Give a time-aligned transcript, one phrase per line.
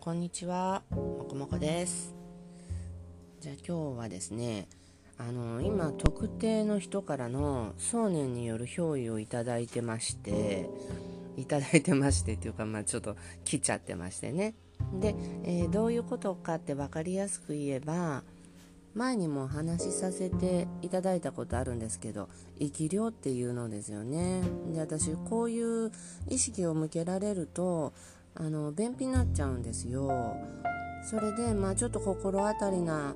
[0.00, 2.14] こんにちは、もこもこです。
[3.42, 4.66] じゃあ今日はですね、
[5.18, 10.70] あの今特定の人からの想念による憑依をいただいてまして、
[11.36, 13.14] いただいてまして っていうかまあちょっと
[13.44, 14.54] 来ちゃってましてね。
[14.98, 15.14] で、
[15.44, 18.24] えーどういうことかって分かりやすく言えば。
[18.94, 24.42] 前にもお話しさせていただいたことあるんですけど生き量っていうのですよね
[24.72, 25.92] で私こういう
[26.28, 27.92] 意識を向けられると
[28.34, 30.36] あの便秘になっちゃうんですよ
[31.02, 33.14] それでまあちょっと心当たりな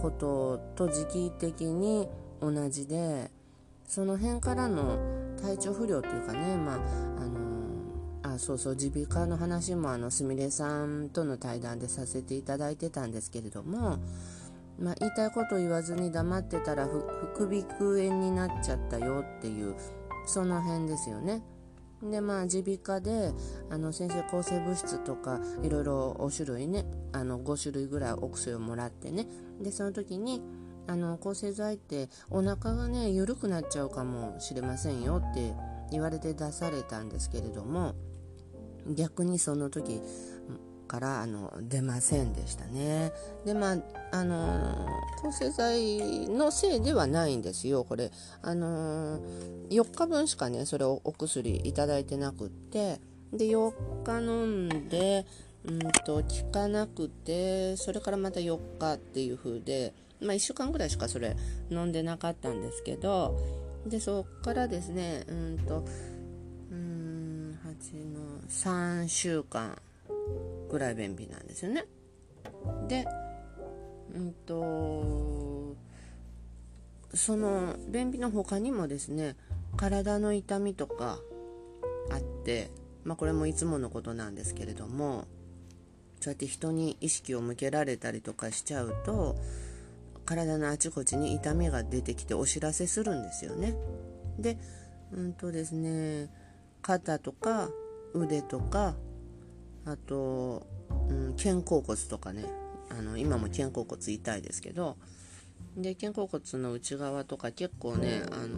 [0.00, 2.08] ことと時期的に
[2.40, 3.30] 同じで
[3.86, 4.98] その辺からの
[5.40, 13.98] 体調不良っていうかねまああのあそうそう耳鼻科の話もあのすみれさんとの対談でさせていただいてたんですけれども
[14.78, 19.74] まあ、言いたいこと言わずに黙ってたら副鼻腔炎になっちゃったよっていう
[20.26, 21.42] その辺ですよね。
[22.02, 23.32] でまあ耳鼻科で
[23.70, 29.26] あの先生抗生物質とかいろいろお種類ねあの5種類ぐらいお薬をもらってね。
[29.60, 30.42] でその時に
[30.86, 35.52] あの抗生剤ってお腹がね緩くなっちゃうかもしれませんよって
[35.90, 37.94] 言われて出されたんですけれども
[38.94, 40.00] 逆にその時
[40.86, 43.12] からあの出ませんでしたね。
[43.44, 43.78] でまあ
[44.12, 44.86] あの
[45.20, 48.10] 抗生剤のせいではないんですよこれ。
[48.42, 49.18] あの
[49.70, 53.00] 4日分しかねそれをお薬いただいてなくって
[53.32, 53.72] で4
[54.04, 55.26] 日飲んで
[55.64, 61.36] うんと効かなくてそれからまた4日っていう風でまあ1週間ぐらいしかそれ
[61.70, 63.38] 飲んでなかったんですけど
[63.86, 65.84] でそっからですねうんと
[66.70, 69.76] うん8の3週間
[70.70, 71.84] ぐらい便秘なんですよね。
[72.88, 73.06] で、
[74.14, 75.76] うんと
[77.14, 79.36] その便秘の他にもですね
[79.76, 81.18] 体の痛みとか
[82.10, 82.70] あって、
[83.04, 85.26] まあ、これもいつものことなんですけれども
[86.20, 89.36] そうやって人に意識を向けられたりとかしちゃうと
[90.24, 93.74] 体のあちこちに痛みが出てきてお知らせするんですよね。
[94.38, 94.58] で
[95.12, 96.28] うんとですね
[96.82, 97.70] 肩とか
[98.12, 98.94] 腕とか
[99.86, 100.66] あと、
[101.08, 102.44] うん、肩甲骨とかね。
[102.88, 104.96] あの今も肩甲骨痛いですけど。
[105.76, 108.56] で肩甲骨の内側とか結構ねあの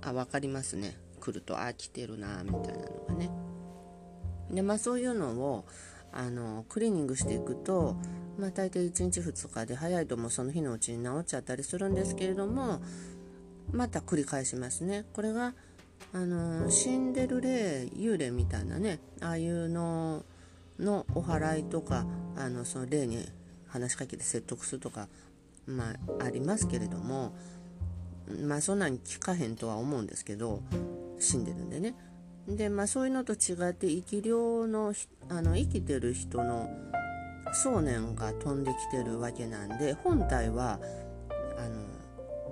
[0.00, 0.96] あ分かりますね。
[1.20, 3.30] 来るとあ来てるなみたいなのがね。
[4.50, 5.66] でまあそういうのを
[6.12, 7.96] あのクリーニングしていくと、
[8.38, 12.80] まあ、大体1日2日で早いともうその日のうちに治っちゃったりするんですけれども
[13.70, 15.04] また繰り返しますね。
[15.12, 15.54] これが
[16.12, 20.24] あの死んでる霊幽霊みたいなねああいうの
[20.78, 22.04] のお祓いとか
[22.36, 23.26] あのその霊に
[23.68, 25.08] 話しかけて説得するとか、
[25.66, 27.32] まあ、ありますけれども
[28.42, 30.62] まあそんなに聞かへんとは思うんですけど
[31.18, 31.94] 死んでるんでね
[32.48, 34.94] でまあそういうのと違って生き量の
[35.28, 36.68] あの生きてる人の
[37.52, 40.80] 想念が飛んできてるわけなんで本体は
[41.58, 41.82] あの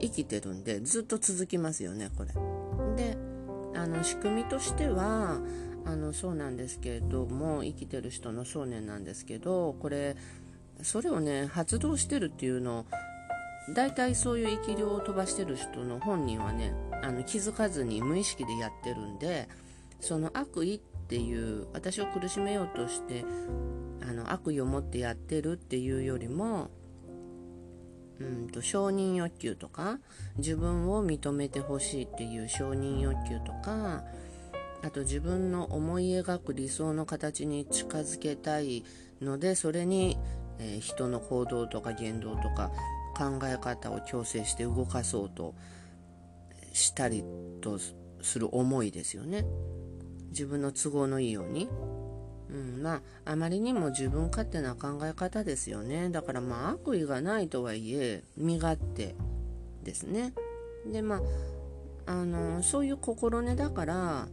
[0.00, 2.32] 生きてるんでずっと続きますよねこれ。
[2.96, 3.16] で
[3.74, 5.38] あの仕組みとしては
[5.84, 10.16] あのそうなんですけれども生きてる人の想念なんですけどこれ
[10.82, 12.86] それをね発動してるっていうの
[13.74, 19.48] 大体そういう生き量を飛ばしてる人の本人はねあの気づかずに無意識でやってるんで
[20.00, 23.24] その悪意っていう私を苦しめようとして
[24.02, 26.70] あの悪意を持ってやってるっていうよりも
[28.20, 29.98] うんと承認欲求とか
[30.38, 34.04] 自分を認めてほしいっていう承認欲求とか
[34.82, 38.84] あと自分の思い描く理想の形に近づけたい
[39.20, 40.18] のでそれに、
[40.58, 42.70] えー人の行動とか言動とか
[43.16, 45.54] 考え方を強制して動かそうと
[46.72, 47.24] したり
[47.60, 47.78] と
[48.22, 49.44] する思いですよね
[50.30, 51.68] 自分の都合のいいように。
[52.50, 56.08] うん、まああまりにも自分勝手な考え方ですよね。
[56.10, 59.14] だからまあ悪意がないとはいえ身勝手
[59.84, 60.32] ですね。
[60.90, 64.28] でまああのそういう心根だから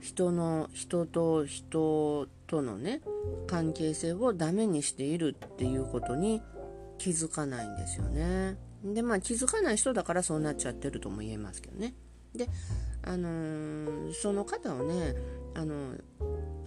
[0.00, 3.00] 人の人と人とのね
[3.46, 6.42] 関係性をダメにしているっていうことに
[6.98, 8.56] 気づかないんですよね。
[8.84, 11.94] でまあ気づかない人だからそうなっちゃってるとも言えますけどね。
[12.34, 12.48] で
[13.02, 15.14] あのーその方をね
[15.54, 15.94] あの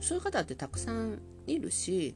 [0.01, 2.15] そういう方ってたくさんいるし、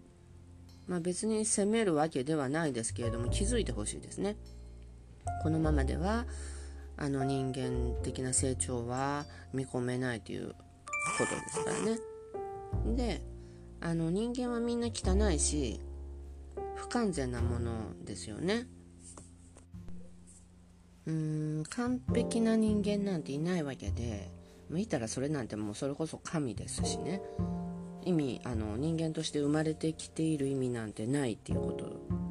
[0.88, 4.38] まあ、別に責めるわけではないですけれども気づいてほしいですね。
[5.44, 6.26] このままでは
[6.98, 10.56] あの人間的な成長は見込めないというこ
[11.18, 12.00] とですからね。
[12.96, 13.22] で
[13.80, 15.80] あの人間はみんな汚いし
[16.76, 17.72] 不完全なもの
[18.04, 18.68] ですよね。
[21.08, 24.30] うん完璧な人間なんていないわけで
[24.78, 27.22] いたらそれなんてもうそれこそ神ですしね
[28.06, 31.86] 意味あの人間として生まれてきている意味なんてないっていうこと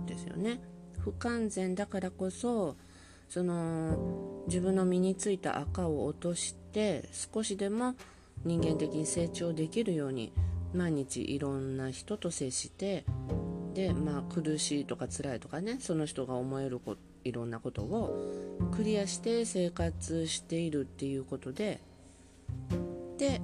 [0.06, 0.60] ですよね。
[0.98, 2.76] 不完全だからこそ
[3.28, 7.94] その自分の身についた赤を落として少しでも
[8.44, 10.32] 人間的に成長できるように
[10.74, 13.04] 毎日いろんな人と接して
[13.74, 21.80] でまあ苦しいとか辛いとかねその人が思えるこいろんなことをクリアして生活しているっていうことで
[23.18, 23.40] で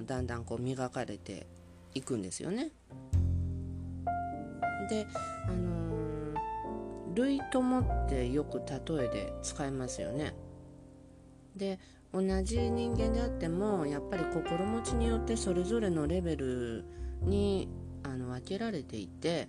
[0.00, 1.46] のだんだんこう磨かれて
[1.94, 2.70] いくんですよね。
[4.88, 5.06] で
[5.46, 10.34] あのー、類友ってよく例えで使いますよね。
[11.56, 11.78] で
[12.12, 16.84] 同じ人間であってもやっぱり心持ちによってそれぞれのレベル
[17.22, 17.68] に
[18.02, 19.48] あの分けられていて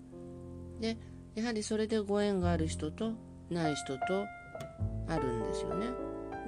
[0.79, 0.97] で
[1.35, 3.13] やはりそれでご縁がある人と
[3.49, 4.25] ない人と
[5.07, 5.87] あるんですよね。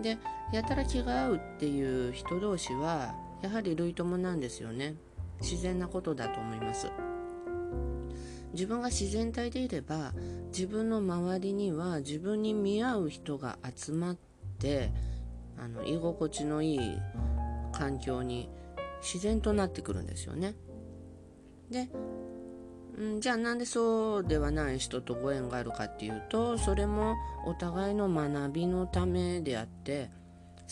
[0.02, 0.18] で
[0.52, 4.96] やたら気が合うっていう人同士はやはり類友なんですよね。
[5.42, 6.90] 自然なことだと思います。
[8.54, 10.14] 自分が自然体でいれば
[10.48, 14.18] 自分の周りには自分に見合う人が集まっ
[14.60, 14.92] て
[15.58, 16.98] あの居心地のいい
[17.72, 18.50] 環境に
[19.02, 20.56] 自然となってくるんですよね。
[21.70, 21.90] で
[23.02, 30.12] んじゃあなんでそうではない人とご縁があるかっていうとそれもお互いの学びのためであって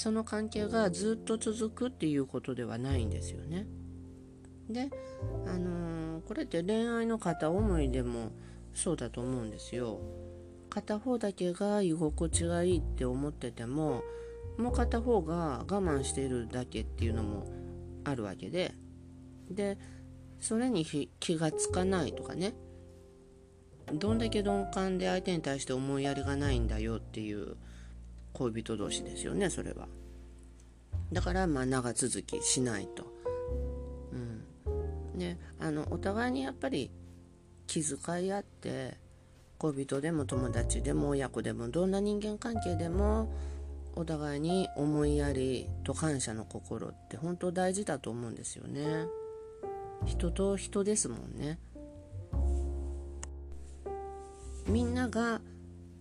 [0.02, 3.68] その関係がずっと続くっていうことではないんですよね。
[4.68, 4.90] で、
[5.46, 8.32] あのー、これって恋愛の片思いでも
[8.74, 10.00] そうだと思うんですよ。
[10.72, 14.02] 片方だけが居心地がいいって思ってても
[14.58, 17.46] もう片方が我慢しているだけっていうのも
[18.04, 18.74] あるわけで
[19.52, 19.78] で
[20.40, 22.56] それに気がつかないとかね
[23.94, 27.56] どんだけ鈍感で相手に対して思いやりがないんだよっていう
[28.42, 29.88] 恋人同士ですよねそれは。
[31.12, 33.06] だからまあ長続きしないと。
[34.14, 35.20] うん。
[35.20, 36.90] であのお互いにやっぱり
[37.68, 38.98] 気遣い合って
[39.58, 43.32] 恋人でも友達でも親子でもどんな人間関係でも
[43.96, 49.06] お互いに思いやりと感謝の心って本当大事だと思うんですよね。
[50.06, 51.60] 人と人ですもんね。
[54.68, 55.42] みんなが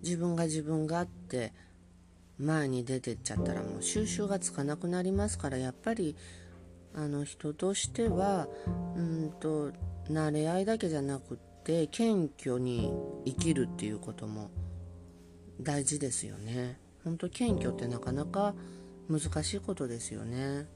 [0.03, 1.53] 自分が自分がって
[2.41, 6.17] 前に出てっちゃったらもう収集がつかなくなりますからやっぱり
[6.95, 8.49] あの人としては
[8.97, 9.73] うんと
[10.09, 12.93] 慣れ合いだけじゃなくって謙虚に
[13.25, 14.51] 生きるっていうことも
[15.61, 16.79] 大事ですよね。
[17.05, 18.55] 本当謙虚ってなかなか
[19.09, 20.67] 難しいことですよね。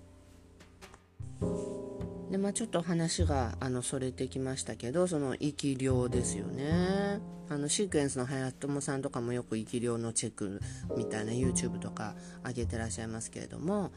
[2.35, 7.21] でまあ、ちょっと話があのそれてきましたけどその生き量ですよね。
[7.49, 10.61] あのシークエンスの早友さんとかもよく生き量のチェック
[10.97, 13.93] みたいな YouTube とか上げてらっしゃいますけれども。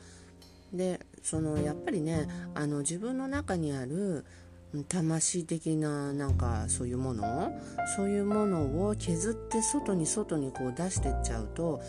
[0.72, 4.24] でそのやっぱりねあの自分の中にある
[4.88, 7.52] 魂的ななんかそういうもの？
[7.96, 11.82] そういうものを削って外に外にこう出してっちゃうと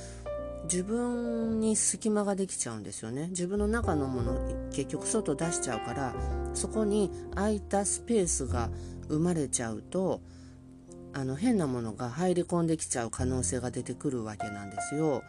[0.65, 6.15] 自分に隙間ができちゃうんですよね自分の中のもの結局外出しちゃうから
[6.55, 8.71] そこに空いたスペースが
[9.09, 10.21] 生まれちゃうと
[11.15, 15.23] あの変なものが入り込んできちゃう可能性が出てくるわけなんですよ。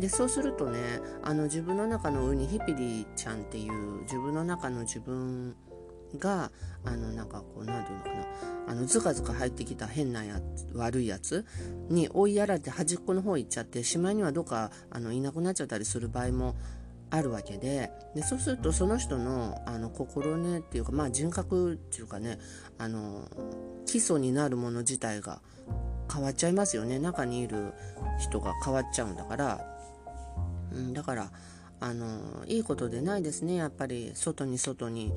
[0.00, 0.78] でそうするとね
[1.22, 5.54] あの自分の中のウニヒピリちゃんっていう自分の中の自分
[6.18, 6.50] が
[6.84, 8.26] あのなんかこう何て言うのかな
[8.78, 11.44] のズカズカ入ってきた変なやつ悪いやつ
[11.88, 16.54] に追いやられて端っこの方行っちゃってしまいにはどっかあのいなくなっちゃったりする場合も
[17.10, 22.38] あるわけででそうするとその人のあの心根っていうかまあ人格っていうかね
[22.78, 23.28] あの
[23.86, 25.40] 基礎になるもの自体が
[26.12, 26.98] 変わっちゃいますよね。
[26.98, 27.74] 中にいる
[28.18, 29.60] 人が変わっちゃうんだから、
[30.72, 31.30] うん、だから
[31.80, 33.54] あのいいことでないですね。
[33.54, 35.12] やっぱり外に外に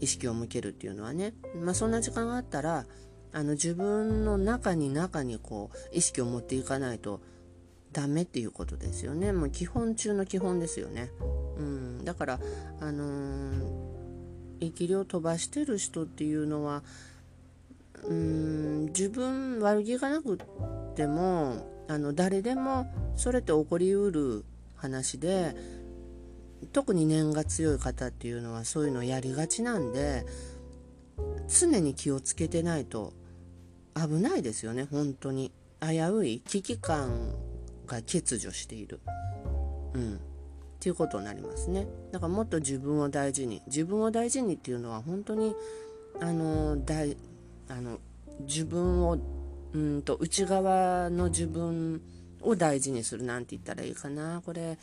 [0.00, 2.86] 意識を向けるっていうのはね、まあ、そんな時間があったら
[3.32, 7.20] あの自分の中に中にこう意識を持っていかないと
[7.92, 9.32] ダメっていうことですよね。
[9.32, 11.10] もう基本中の基本ですよね、
[11.58, 12.40] うん、だから
[12.80, 13.60] あのー、
[14.60, 16.82] 生き量飛ばしてる人っていうのは
[18.04, 20.38] うん自分悪気がなく
[20.94, 24.44] てもあの誰でもそれって起こりうる
[24.76, 25.54] 話で
[26.66, 30.26] 特に念が強い方っていうのはそういうのをやりがちなんで
[31.48, 33.12] 常に気をつけてないと
[33.94, 35.52] 危ないですよね本当に。
[35.80, 37.34] 危うい危機感
[37.86, 39.00] が欠如している。
[39.92, 40.14] うん。
[40.14, 40.18] っ
[40.80, 41.86] ていうことになりますね。
[42.12, 45.54] だからもっと自分を大事に自分を大事にっていうのは本当に
[46.20, 47.16] あの大
[47.68, 47.98] あの
[48.40, 49.18] 自分を
[49.72, 52.00] うんと内側の自分
[52.42, 54.42] を大事にするなんて言ったらいいかな。
[54.44, 54.78] これ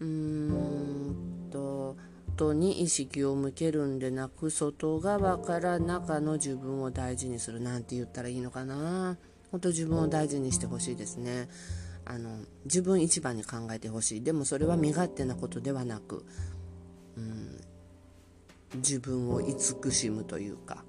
[0.00, 1.96] うーんと
[2.36, 9.16] 外に意識を向けるんでなく外側から中の自分を大事にするなんて言ったらいいのかな。
[9.52, 11.48] 本当自分を大事にしてほしいですね。
[12.04, 14.22] あの自分一番に考えてほしい。
[14.22, 16.24] でもそれは身勝手なことではなく、
[17.16, 17.60] うん、
[18.74, 20.84] 自分を慈しむというか、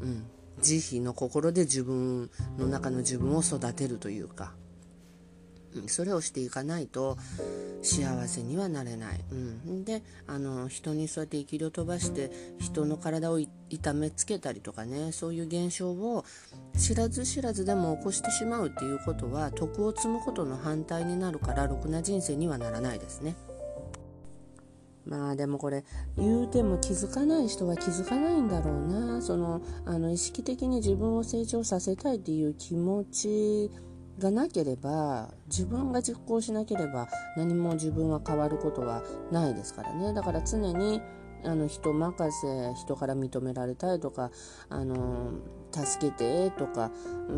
[0.00, 0.24] うん、
[0.60, 4.54] 慈悲の心で自分の中の自分を育てるというか。
[5.86, 7.16] それをしていかないと
[7.82, 13.38] 幸せにはなれない、うん、であの人にそうやって生きりを飛ばして人の体を
[13.70, 16.24] 痛めつけたりとかねそういう現象を
[16.78, 23.36] 知らず知らずでも起こしてしまうっていうことは徳を積むことの反対になるからろくな人生にはならないですね。
[25.06, 25.84] まあでもこれ
[26.16, 29.20] 言うても気づかない人は気づかないんだろうな。
[29.22, 33.70] そのあの意識的に自分を成長させたいっていう気持ち
[34.18, 40.12] がなければ自分が実行しなければ何も自分は変わることはないですからね。
[40.12, 41.00] だから常に
[41.44, 44.30] あの人任せ人から認められたいとか
[44.70, 45.32] あの
[45.72, 46.90] 助けてとか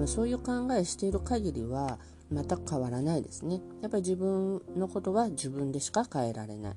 [0.06, 1.98] そういう考えしている限りは
[2.30, 3.60] また変わらないですね。
[3.82, 6.76] やっぱり自分のことは自分でしか変えられない。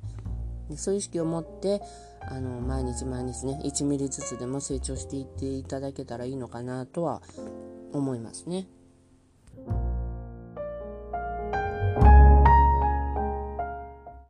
[0.75, 1.81] そういう意識を持って
[2.21, 7.21] あの毎日毎日ね1ミリずつでも成長していっていただけたらいいのかなとは
[7.91, 8.67] 思いますね。